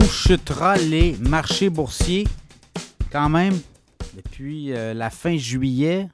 Chutera 0.00 0.76
les 0.76 1.16
marchés 1.18 1.70
boursiers? 1.70 2.26
Quand 3.12 3.28
même, 3.28 3.54
depuis 4.14 4.72
euh, 4.72 4.94
la 4.94 5.10
fin 5.10 5.36
juillet, 5.36 6.08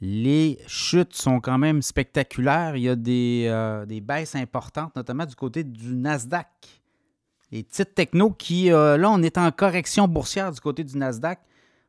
les 0.00 0.58
chutes 0.66 1.14
sont 1.14 1.40
quand 1.40 1.58
même 1.58 1.82
spectaculaires. 1.82 2.76
Il 2.76 2.82
y 2.82 2.88
a 2.88 2.96
des, 2.96 3.46
euh, 3.48 3.86
des 3.86 4.00
baisses 4.00 4.34
importantes, 4.34 4.94
notamment 4.96 5.26
du 5.26 5.34
côté 5.34 5.62
du 5.62 5.94
Nasdaq. 5.94 6.48
Les 7.52 7.62
titres 7.62 7.94
techno 7.94 8.30
qui, 8.30 8.72
euh, 8.72 8.96
là, 8.96 9.10
on 9.10 9.22
est 9.22 9.38
en 9.38 9.50
correction 9.50 10.08
boursière 10.08 10.52
du 10.52 10.60
côté 10.60 10.84
du 10.84 10.96
Nasdaq. 10.96 11.38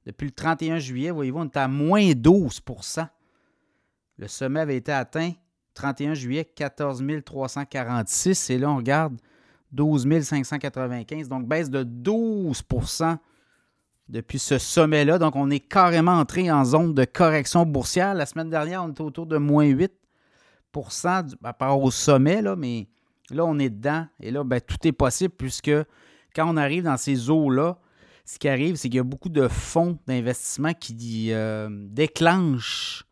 Depuis 0.06 0.26
le 0.26 0.32
31 0.32 0.80
juillet, 0.80 1.12
voyez-vous, 1.12 1.40
on 1.40 1.46
est 1.46 1.58
à 1.58 1.68
moins 1.68 2.02
12% 2.12 3.08
Le 4.18 4.28
sommet 4.28 4.60
avait 4.60 4.78
été 4.78 4.92
atteint 4.92 5.32
31 5.74 6.16
juillet, 6.16 6.46
14 6.46 7.04
346. 7.24 8.50
Et 8.50 8.58
là, 8.58 8.72
on 8.72 8.78
regarde 8.78 9.18
12 9.72 10.08
595. 10.24 11.28
Donc, 11.28 11.48
baisse 11.48 11.70
de 11.70 11.84
12% 11.84 13.18
depuis 14.10 14.40
ce 14.40 14.58
sommet-là. 14.58 15.18
Donc, 15.18 15.36
on 15.36 15.50
est 15.50 15.60
carrément 15.60 16.14
entré 16.14 16.52
en 16.52 16.66
zone 16.66 16.94
de 16.94 17.06
correction 17.06 17.66
boursière. 17.66 18.14
La 18.14 18.26
semaine 18.26 18.50
dernière, 18.50 18.84
on 18.84 18.90
était 18.90 19.02
autour 19.02 19.26
de 19.26 19.38
moins 19.38 19.66
8% 19.66 19.90
par 20.74 21.30
rapport 21.44 21.82
au 21.82 21.92
sommet, 21.92 22.42
là, 22.42 22.56
mais 22.56 22.88
là, 23.30 23.46
on 23.46 23.58
est 23.60 23.70
dedans. 23.70 24.06
Et 24.20 24.32
là, 24.32 24.44
ben, 24.44 24.60
tout 24.60 24.78
est 24.84 24.92
possible 24.92 25.34
puisque 25.38 25.72
quand 26.36 26.48
on 26.48 26.58
arrive 26.58 26.84
dans 26.84 26.98
ces 26.98 27.30
eaux-là, 27.30 27.78
ce 28.26 28.38
qui 28.38 28.48
arrive, 28.48 28.76
c'est 28.76 28.90
qu'il 28.90 28.98
y 28.98 29.00
a 29.00 29.04
beaucoup 29.04 29.30
de 29.30 29.48
fonds 29.48 29.98
d'investissement 30.08 30.74
qui 30.74 31.32
euh, 31.32 31.68
déclenchent 31.70 33.06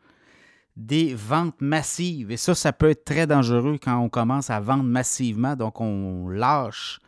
des 0.79 1.13
ventes 1.13 1.59
massives. 1.59 2.31
Et 2.31 2.37
ça, 2.37 2.55
ça 2.55 2.71
peut 2.71 2.89
être 2.89 3.03
très 3.03 3.27
dangereux 3.27 3.77
quand 3.83 3.99
on 3.99 4.07
commence 4.07 4.49
à 4.49 4.61
vendre 4.61 4.85
massivement. 4.85 5.55
Donc, 5.57 5.81
on 5.81 6.29
lâche 6.29 7.01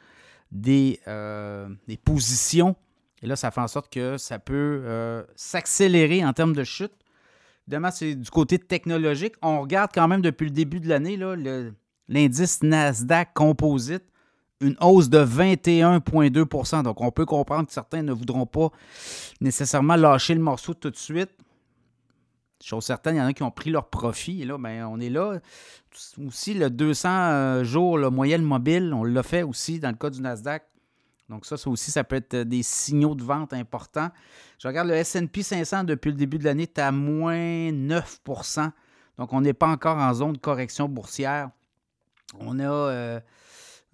des, 0.51 0.99
euh, 1.07 1.69
positions. 2.03 2.75
Et 3.23 3.27
là, 3.27 3.37
ça 3.37 3.49
fait 3.49 3.61
en 3.61 3.69
sorte 3.69 3.91
que 3.91 4.17
ça 4.17 4.39
peut 4.39 4.81
euh, 4.83 5.23
s'accélérer 5.35 6.25
en 6.25 6.33
termes 6.33 6.53
de 6.53 6.65
chute. 6.65 6.91
Évidemment, 7.65 7.91
c'est 7.91 8.15
du 8.15 8.29
côté 8.29 8.59
technologique. 8.59 9.35
On 9.41 9.61
regarde 9.61 9.91
quand 9.93 10.07
même 10.07 10.21
depuis 10.21 10.45
le 10.45 10.51
début 10.51 10.81
de 10.81 10.89
l'année 10.89 11.17
l'indice 12.09 12.63
Nasdaq 12.63 13.33
Composite, 13.33 14.03
une 14.59 14.75
hausse 14.81 15.09
de 15.09 15.23
21,2% 15.23 16.83
Donc, 16.83 16.99
on 16.99 17.11
peut 17.11 17.25
comprendre 17.25 17.67
que 17.67 17.73
certains 17.73 18.03
ne 18.03 18.11
voudront 18.11 18.45
pas 18.45 18.69
nécessairement 19.39 19.95
lâcher 19.95 20.35
le 20.35 20.41
morceau 20.41 20.73
tout 20.73 20.89
de 20.89 20.97
suite. 20.97 21.31
Chose 22.63 22.85
certaine, 22.85 23.15
il 23.15 23.19
y 23.19 23.21
en 23.21 23.25
a 23.25 23.33
qui 23.33 23.43
ont 23.43 23.51
pris 23.51 23.71
leur 23.71 23.89
profit. 23.89 24.41
Et 24.41 24.45
là, 24.45 24.57
ben, 24.57 24.85
on 24.85 24.99
est 24.99 25.09
là. 25.09 25.39
Aussi, 26.25 26.53
le 26.53 26.69
200 26.69 27.09
euh, 27.09 27.63
jours, 27.63 27.97
le 27.97 28.09
moyenne 28.09 28.43
mobile, 28.43 28.93
on 28.93 29.03
l'a 29.03 29.23
fait 29.23 29.43
aussi 29.43 29.79
dans 29.79 29.89
le 29.89 29.95
cas 29.95 30.09
du 30.09 30.21
Nasdaq. 30.21 30.63
Donc, 31.29 31.45
ça, 31.45 31.57
ça 31.57 31.69
aussi, 31.69 31.91
ça 31.91 32.03
peut 32.03 32.17
être 32.17 32.35
des 32.35 32.61
signaux 32.61 33.15
de 33.15 33.23
vente 33.23 33.53
importants. 33.53 34.09
Je 34.59 34.67
regarde 34.67 34.89
le 34.89 35.01
SP 35.01 35.41
500 35.41 35.85
depuis 35.85 36.11
le 36.11 36.17
début 36.17 36.37
de 36.37 36.43
l'année, 36.43 36.63
est 36.63 36.77
à 36.77 36.91
moins 36.91 37.71
9% 37.71 38.71
Donc, 39.17 39.33
on 39.33 39.41
n'est 39.41 39.53
pas 39.53 39.67
encore 39.67 39.97
en 39.97 40.13
zone 40.13 40.33
de 40.33 40.37
correction 40.37 40.89
boursière. 40.89 41.49
On 42.39 42.59
a 42.59 43.21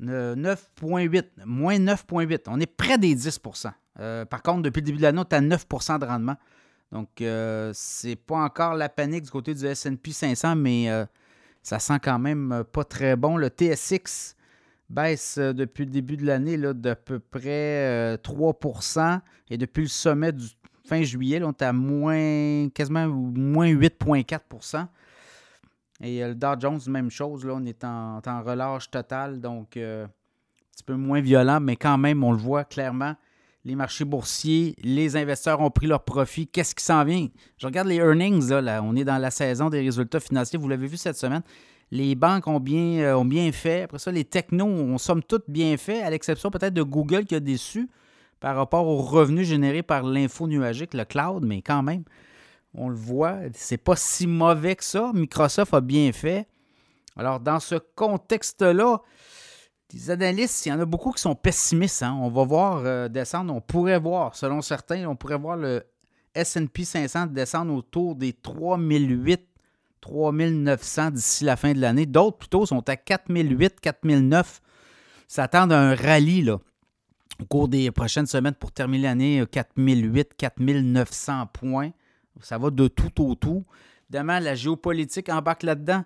9,8, 0.01 0.03
euh, 0.03 1.25
moins 1.45 1.77
9,8. 1.77 2.43
On 2.47 2.59
est 2.59 2.65
près 2.65 2.97
des 2.97 3.15
10% 3.15 3.71
euh, 3.99 4.25
Par 4.25 4.41
contre, 4.41 4.63
depuis 4.63 4.81
le 4.81 4.85
début 4.85 4.97
de 4.97 5.03
l'année, 5.03 5.21
est 5.21 5.33
à 5.33 5.41
9% 5.41 5.99
de 5.99 6.05
rendement. 6.05 6.37
Donc, 6.91 7.21
euh, 7.21 7.71
c'est 7.73 8.15
pas 8.15 8.37
encore 8.37 8.75
la 8.75 8.89
panique 8.89 9.23
du 9.23 9.29
côté 9.29 9.53
du 9.53 9.65
SP 9.67 10.11
500, 10.11 10.55
mais 10.55 10.89
euh, 10.89 11.05
ça 11.61 11.79
sent 11.79 11.99
quand 12.01 12.19
même 12.19 12.63
pas 12.71 12.83
très 12.83 13.15
bon. 13.15 13.37
Le 13.37 13.49
TSX 13.49 14.35
baisse 14.89 15.37
euh, 15.37 15.53
depuis 15.53 15.85
le 15.85 15.91
début 15.91 16.15
de 16.15 16.25
l'année 16.25 16.57
d'à 16.57 16.95
peu 16.95 17.19
près 17.19 18.15
3% 18.17 19.19
et 19.49 19.57
depuis 19.57 19.83
le 19.83 19.89
sommet 19.89 20.31
du 20.31 20.45
fin 20.85 21.03
juillet, 21.03 21.41
on 21.43 21.51
est 21.51 21.61
à 21.61 21.73
moins, 21.73 22.69
quasiment 22.69 23.07
moins 23.07 23.67
8,4% 23.67 24.87
Et 26.01 26.23
le 26.23 26.35
Dow 26.35 26.57
Jones, 26.57 26.79
même 26.87 27.11
chose, 27.11 27.43
là, 27.43 27.53
on 27.55 27.65
est 27.65 27.83
en, 27.83 28.21
en 28.25 28.43
relâche 28.43 28.89
totale, 28.89 29.41
donc 29.41 29.75
un 29.75 30.07
petit 30.71 30.83
peu 30.85 30.95
moins 30.95 31.19
violent, 31.19 31.59
mais 31.59 31.75
quand 31.75 31.97
même, 31.97 32.23
on 32.23 32.31
le 32.31 32.37
voit 32.37 32.63
clairement 32.63 33.17
les 33.67 33.75
marchés 33.75 34.05
boursiers, 34.05 34.75
les 34.81 35.17
investisseurs 35.17 35.59
ont 35.59 35.69
pris 35.69 35.87
leur 35.87 36.05
profit. 36.05 36.47
Qu'est-ce 36.47 36.73
qui 36.73 36.83
s'en 36.83 37.03
vient? 37.03 37.27
Je 37.57 37.67
regarde 37.67 37.89
les 37.89 37.97
earnings, 37.97 38.49
là, 38.49 38.81
on 38.81 38.95
est 38.95 39.03
dans 39.03 39.17
la 39.17 39.29
saison 39.29 39.69
des 39.69 39.81
résultats 39.81 40.21
financiers. 40.21 40.57
Vous 40.57 40.69
l'avez 40.69 40.87
vu 40.87 40.95
cette 40.95 41.17
semaine. 41.17 41.41
Les 41.91 42.15
banques 42.15 42.47
ont 42.47 42.61
bien, 42.61 42.99
euh, 42.99 43.15
ont 43.15 43.25
bien 43.25 43.51
fait. 43.51 43.83
Après 43.83 43.99
ça, 43.99 44.09
les 44.09 44.23
technos 44.23 44.67
ont 44.67 44.97
somme 44.97 45.21
toute 45.21 45.43
bien 45.49 45.75
fait, 45.75 46.01
à 46.01 46.09
l'exception 46.09 46.49
peut-être 46.49 46.73
de 46.73 46.81
Google 46.81 47.25
qui 47.25 47.35
a 47.35 47.41
déçu 47.41 47.89
par 48.39 48.55
rapport 48.55 48.87
aux 48.87 49.01
revenus 49.01 49.45
générés 49.45 49.83
par 49.83 50.03
l'info 50.03 50.47
nuagique, 50.47 50.93
le 50.93 51.03
cloud, 51.03 51.43
mais 51.45 51.61
quand 51.61 51.83
même, 51.83 52.03
on 52.73 52.87
le 52.87 52.95
voit, 52.95 53.37
c'est 53.53 53.77
pas 53.77 53.97
si 53.97 54.27
mauvais 54.27 54.77
que 54.77 54.83
ça. 54.85 55.11
Microsoft 55.13 55.73
a 55.73 55.81
bien 55.81 56.13
fait. 56.13 56.47
Alors, 57.17 57.41
dans 57.41 57.59
ce 57.59 57.75
contexte-là, 57.75 59.01
les 59.93 60.11
analystes, 60.11 60.65
il 60.65 60.69
y 60.69 60.71
en 60.73 60.79
a 60.79 60.85
beaucoup 60.85 61.11
qui 61.11 61.21
sont 61.21 61.35
pessimistes. 61.35 62.03
Hein. 62.03 62.17
On 62.19 62.29
va 62.29 62.43
voir 62.43 62.81
euh, 62.85 63.07
descendre, 63.07 63.53
on 63.53 63.61
pourrait 63.61 63.99
voir, 63.99 64.35
selon 64.35 64.61
certains, 64.61 65.05
on 65.05 65.15
pourrait 65.15 65.37
voir 65.37 65.55
le 65.55 65.83
SP 66.35 66.83
500 66.83 67.27
descendre 67.27 67.73
autour 67.73 68.15
des 68.15 68.33
3008, 68.33 69.41
3900 70.01 71.11
d'ici 71.11 71.43
la 71.45 71.55
fin 71.55 71.73
de 71.73 71.79
l'année. 71.79 72.05
D'autres, 72.05 72.37
plutôt, 72.37 72.65
sont 72.65 72.87
à 72.89 72.95
4008, 72.95 73.79
4009. 73.79 74.61
S'attendent 75.27 75.73
à 75.73 75.79
un 75.79 75.95
rallye 75.95 76.43
là, 76.43 76.59
au 77.41 77.45
cours 77.45 77.67
des 77.67 77.91
prochaines 77.91 78.27
semaines 78.27 78.53
pour 78.53 78.71
terminer 78.71 79.03
l'année 79.03 79.43
4008, 79.49 80.35
4900 80.37 81.47
points. 81.47 81.91
Ça 82.41 82.57
va 82.57 82.69
de 82.69 82.87
tout 82.87 83.23
au 83.23 83.35
tout. 83.35 83.65
Évidemment, 84.09 84.39
la 84.39 84.55
géopolitique 84.55 85.29
embarque 85.29 85.63
là-dedans. 85.63 86.03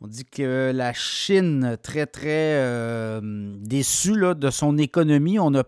On 0.00 0.08
dit 0.08 0.26
que 0.26 0.72
la 0.74 0.92
Chine, 0.92 1.78
très, 1.82 2.06
très 2.06 2.54
euh, 2.56 3.20
déçue 3.58 4.34
de 4.34 4.50
son 4.50 4.76
économie, 4.76 5.38
on 5.38 5.54
a 5.54 5.64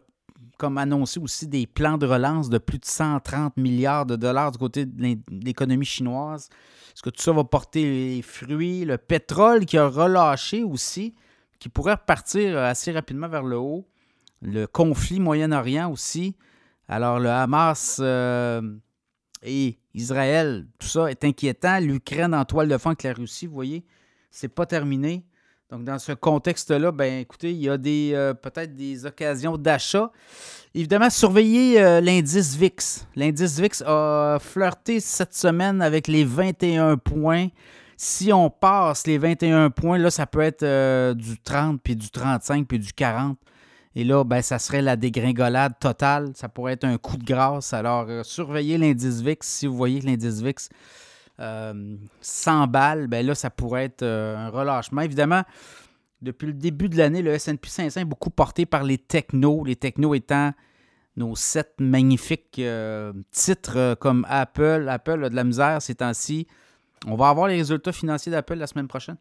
comme 0.59 0.77
annoncé 0.77 1.21
aussi 1.21 1.47
des 1.47 1.67
plans 1.67 1.97
de 1.97 2.07
relance 2.07 2.51
de 2.51 2.59
plus 2.59 2.79
de 2.79 2.85
130 2.85 3.57
milliards 3.57 4.05
de 4.05 4.17
dollars 4.17 4.51
du 4.51 4.59
côté 4.59 4.85
de 4.85 5.17
l'économie 5.31 5.87
chinoise. 5.87 6.51
Est-ce 6.93 7.03
que 7.03 7.11
tout 7.11 7.23
ça 7.23 7.33
va 7.33 7.45
porter 7.45 7.83
les 7.83 8.23
fruits? 8.23 8.85
Le 8.85 8.99
pétrole 8.99 9.65
qui 9.65 9.79
a 9.79 9.87
relâché 9.87 10.65
aussi, 10.65 11.15
qui 11.61 11.69
pourrait 11.69 11.95
repartir 11.95 12.59
assez 12.59 12.91
rapidement 12.91 13.29
vers 13.29 13.45
le 13.45 13.57
haut. 13.57 13.87
Le 14.43 14.67
conflit 14.67 15.21
Moyen-Orient 15.21 15.91
aussi. 15.91 16.37
Alors 16.89 17.21
le 17.21 17.31
Hamas 17.31 17.99
euh, 18.01 18.61
et 19.43 19.79
Israël, 19.95 20.67
tout 20.79 20.89
ça 20.89 21.11
est 21.11 21.25
inquiétant. 21.25 21.79
L'Ukraine 21.79 22.35
en 22.35 22.45
toile 22.45 22.69
de 22.69 22.77
fond 22.79 22.91
avec 22.91 23.05
la 23.05 23.13
Russie, 23.13 23.47
vous 23.47 23.55
voyez 23.55 23.85
c'est 24.31 24.49
pas 24.49 24.67
terminé. 24.67 25.25
Donc, 25.71 25.85
dans 25.85 25.99
ce 25.99 26.13
contexte-là, 26.13 26.93
ben 26.93 27.21
écoutez, 27.21 27.51
il 27.51 27.59
y 27.59 27.69
a 27.69 27.77
des 27.77 28.13
euh, 28.15 28.33
peut-être 28.33 28.75
des 28.75 29.05
occasions 29.05 29.59
d'achat. 29.59 30.11
Évidemment, 30.75 31.11
surveillez 31.11 31.79
euh, 31.83 32.01
l'indice 32.01 32.57
VIX. 32.57 33.07
L'indice 33.15 33.61
VIX 33.61 33.83
a 33.87 34.39
flirté 34.41 34.99
cette 35.01 35.35
semaine 35.35 35.83
avec 35.83 36.09
les 36.09 36.25
21 36.25 36.97
points. 36.97 37.49
Si 37.99 38.33
on 38.33 38.49
passe 38.49 39.07
les 39.07 39.19
21 39.19 39.69
points, 39.69 39.99
là, 39.99 40.11
ça 40.11 40.27
peut 40.27 40.41
être 40.41 40.63
euh, 40.63 41.13
du 41.13 41.39
30, 41.39 41.83
puis 41.83 41.97
du 41.97 42.11
35, 42.11 42.67
puis 42.67 42.79
du 42.79 42.93
40. 42.95 43.37
Et 43.95 44.05
là, 44.05 44.25
ben, 44.25 44.41
ça 44.41 44.59
serait 44.59 44.81
la 44.81 44.97
dégringolade 44.97 45.79
totale. 45.79 46.31
Ça 46.35 46.49
pourrait 46.49 46.75
être 46.75 46.85
un 46.85 46.97
coup 46.97 47.19
de 47.19 47.25
grâce. 47.25 47.75
Alors, 47.75 48.07
surveillez 48.25 48.79
l'indice 48.79 49.21
VIX 49.21 49.47
si 49.47 49.67
vous 49.67 49.77
voyez 49.77 50.01
que 50.01 50.07
l'indice 50.07 50.41
VIX 50.41 50.71
100 51.39 52.67
balles, 52.67 53.07
ben 53.07 53.25
là, 53.25 53.35
ça 53.35 53.51
pourrait 53.51 53.85
être 53.85 54.03
euh, 54.03 54.37
un 54.37 54.49
relâchement. 54.49 55.03
Évidemment, 55.03 55.43
depuis 56.21 56.47
le 56.47 56.53
début 56.53 56.89
de 56.89 56.97
l'année, 56.97 57.23
le 57.23 57.33
S&P 57.33 57.69
500 57.69 58.01
est 58.01 58.05
beaucoup 58.05 58.31
porté 58.31 58.67
par 58.67 58.83
les 58.83 58.99
technos, 58.99 59.65
les 59.65 59.77
technos 59.77 60.15
étant 60.15 60.53
nos 61.17 61.37
sept 61.37 61.75
magnifiques 61.79 62.59
euh, 62.59 63.13
titres 63.31 63.77
euh, 63.77 63.95
comme 63.95 64.27
Apple. 64.29 64.89
Apple 64.89 65.25
a 65.25 65.31
de 65.31 65.37
la 65.37 65.45
misère 65.45 65.81
ces 65.81 65.97
temps-ci. 65.97 66.47
On 67.07 67.15
va 67.15 67.29
avoir 67.29 67.47
les 67.47 67.57
résultats 67.57 67.93
financiers 67.93 68.33
d'Apple 68.33 68.55
la 68.55 68.67
semaine 68.67 68.89
prochaine. 68.89 69.17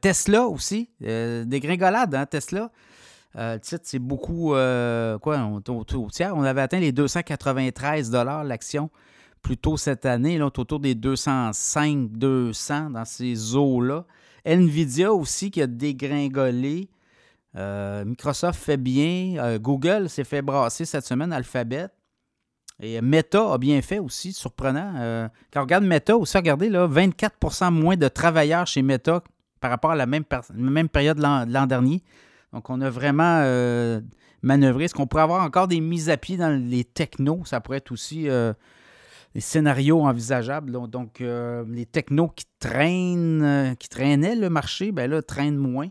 Tesla 0.00 0.46
aussi, 0.46 0.88
des 0.98 1.60
gringolades, 1.60 2.14
hein, 2.14 2.24
Tesla. 2.24 2.70
le 3.34 3.58
titre, 3.58 3.82
c'est 3.84 3.98
beaucoup, 3.98 4.52
quoi, 4.52 5.20
on, 5.26 5.62
au 5.68 6.10
tiers. 6.10 6.34
On 6.34 6.42
avait 6.42 6.62
atteint 6.62 6.80
les 6.80 6.90
293 6.90 8.10
l'action 8.44 8.90
plus 9.48 9.56
tôt 9.56 9.78
cette 9.78 10.04
année, 10.04 10.42
autour 10.42 10.78
des 10.78 10.94
205, 10.94 12.10
200 12.10 12.90
dans 12.90 13.06
ces 13.06 13.56
eaux-là. 13.56 14.04
Nvidia 14.44 15.10
aussi 15.10 15.50
qui 15.50 15.62
a 15.62 15.66
dégringolé. 15.66 16.90
Euh, 17.56 18.04
Microsoft 18.04 18.62
fait 18.62 18.76
bien. 18.76 19.36
Euh, 19.38 19.58
Google 19.58 20.10
s'est 20.10 20.24
fait 20.24 20.42
brasser 20.42 20.84
cette 20.84 21.06
semaine, 21.06 21.32
Alphabet. 21.32 21.86
Et 22.78 23.00
Meta 23.00 23.54
a 23.54 23.56
bien 23.56 23.80
fait 23.80 23.98
aussi, 23.98 24.34
surprenant. 24.34 24.92
Euh, 24.98 25.28
quand 25.50 25.60
on 25.60 25.62
regarde 25.62 25.84
Meta 25.84 26.14
aussi, 26.14 26.36
regardez, 26.36 26.68
là, 26.68 26.86
24% 26.86 27.70
moins 27.70 27.96
de 27.96 28.08
travailleurs 28.08 28.66
chez 28.66 28.82
Meta 28.82 29.22
par 29.60 29.70
rapport 29.70 29.92
à 29.92 29.96
la 29.96 30.04
même, 30.04 30.24
même 30.52 30.90
période 30.90 31.16
de 31.16 31.22
l'an 31.22 31.66
dernier. 31.66 32.02
Donc, 32.52 32.68
on 32.68 32.82
a 32.82 32.90
vraiment 32.90 33.42
manœuvré. 34.42 34.84
Est-ce 34.84 34.94
qu'on 34.94 35.06
pourrait 35.06 35.22
avoir 35.22 35.42
encore 35.42 35.68
des 35.68 35.80
mises 35.80 36.10
à 36.10 36.18
pied 36.18 36.36
dans 36.36 36.54
les 36.54 36.84
technos? 36.84 37.46
Ça 37.46 37.62
pourrait 37.62 37.78
être 37.78 37.92
aussi 37.92 38.28
euh, 39.28 39.34
des 39.34 39.40
scénarios 39.40 40.02
envisageables. 40.02 40.72
Donc, 40.88 41.20
euh, 41.20 41.64
les 41.68 41.86
technos 41.86 42.28
qui 42.28 42.44
traînent, 42.58 43.74
qui 43.78 43.88
traînaient 43.88 44.36
le 44.36 44.50
marché, 44.50 44.92
ben 44.92 45.10
là, 45.10 45.22
traînent 45.22 45.56
moins. 45.56 45.88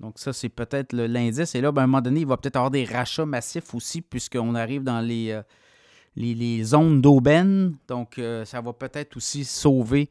Donc, 0.00 0.18
ça, 0.18 0.32
c'est 0.32 0.48
peut-être 0.48 0.92
l'indice. 0.94 1.54
Et 1.54 1.60
là, 1.60 1.72
ben, 1.72 1.82
à 1.82 1.84
un 1.84 1.86
moment 1.86 2.02
donné, 2.02 2.20
il 2.20 2.26
va 2.26 2.36
peut-être 2.36 2.56
avoir 2.56 2.70
des 2.70 2.84
rachats 2.84 3.26
massifs 3.26 3.74
aussi, 3.74 4.02
puisqu'on 4.02 4.54
arrive 4.54 4.84
dans 4.84 5.00
les, 5.00 5.40
les, 6.16 6.64
zones 6.64 7.00
d'aubaine. 7.00 7.76
Donc, 7.88 8.20
ça 8.44 8.60
va 8.60 8.72
peut-être 8.74 9.16
aussi 9.16 9.44
sauver 9.44 10.10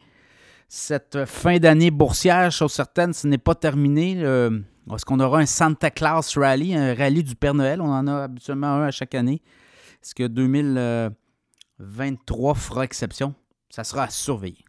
cette 0.67 1.25
fin 1.25 1.59
d'année 1.59 1.91
boursière. 1.91 2.51
Chose 2.51 2.73
certaine, 2.73 3.13
ce 3.13 3.27
n'est 3.27 3.37
pas 3.37 3.53
terminé. 3.53 4.23
Est-ce 4.93 5.03
qu'on 5.05 5.19
aura 5.19 5.39
un 5.39 5.45
Santa 5.47 5.89
Claus 5.89 6.37
Rally, 6.37 6.75
un 6.75 6.93
rallye 6.93 7.23
du 7.23 7.35
Père 7.35 7.55
Noël? 7.55 7.81
On 7.81 7.91
en 7.91 8.05
a 8.07 8.23
habituellement 8.23 8.67
un 8.67 8.83
à 8.83 8.91
chaque 8.91 9.15
année. 9.15 9.41
Est-ce 10.03 10.13
que 10.13 10.27
2023 11.79 12.55
fera 12.55 12.83
exception? 12.83 13.35
Ça 13.69 13.83
sera 13.83 14.03
à 14.03 14.09
surveiller. 14.09 14.64